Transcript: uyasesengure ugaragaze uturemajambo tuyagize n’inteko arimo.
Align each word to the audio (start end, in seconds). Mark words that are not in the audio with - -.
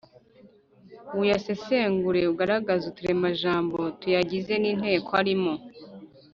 uyasesengure 1.19 2.21
ugaragaze 2.31 2.83
uturemajambo 2.87 3.77
tuyagize 3.99 4.53
n’inteko 4.61 5.11
arimo. 5.21 5.53